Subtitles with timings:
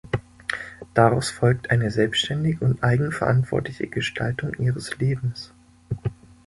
[0.95, 5.53] Daraus folgt eine selbständige und eigenverantwortliche Gestaltung ihres Lebens.